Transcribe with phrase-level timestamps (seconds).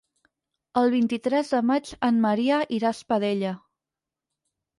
[0.79, 3.53] El vint-i-tres de maig en Maria irà a Espadella.